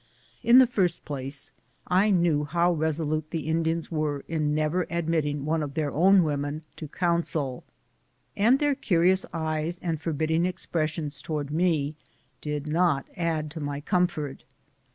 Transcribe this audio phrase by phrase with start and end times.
[0.41, 1.51] In the first place,
[1.85, 6.43] I knew how resolute the Indians were in never admitting one of their own wom
[6.43, 7.63] en to council,
[8.35, 11.93] and their curious eyes and forbidding ex pressions towards me
[12.41, 14.43] did not add to my comfort.